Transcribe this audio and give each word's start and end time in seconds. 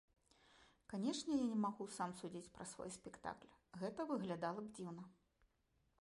Канечне, 0.93 1.33
я 1.41 1.43
не 1.51 1.57
магу 1.65 1.87
сам 1.97 2.15
судзіць 2.21 2.51
пра 2.57 2.67
свой 2.71 2.89
спектакль, 2.97 3.55
гэта 3.85 4.09
выглядала 4.13 4.61
б 4.65 4.77
дзіўна. 4.79 5.03